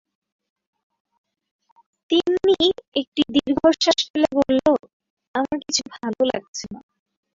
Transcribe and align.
তিন্নি 2.09 2.57
একটি 2.95 3.21
দীর্ঘনিঃশ্বাস 3.35 3.99
ফেলে 4.07 4.29
বলল, 4.37 4.65
আমার 5.35 5.57
কিছু 5.63 5.81
ভালো 5.93 6.21
লাগছে 6.31 6.65
না। 6.73 6.79